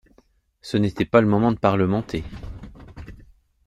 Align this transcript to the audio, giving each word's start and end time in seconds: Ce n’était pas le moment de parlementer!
Ce 0.61 0.77
n’était 0.77 1.05
pas 1.05 1.21
le 1.21 1.27
moment 1.27 1.51
de 1.51 1.59
parlementer! 1.59 2.23